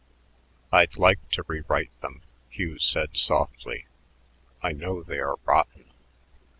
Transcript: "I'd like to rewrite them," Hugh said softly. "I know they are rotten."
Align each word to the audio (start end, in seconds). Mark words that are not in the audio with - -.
"I'd 0.71 0.97
like 0.97 1.29
to 1.29 1.43
rewrite 1.45 1.91
them," 2.01 2.23
Hugh 2.49 2.79
said 2.79 3.15
softly. 3.15 3.85
"I 4.63 4.71
know 4.71 5.03
they 5.03 5.19
are 5.19 5.35
rotten." 5.45 5.91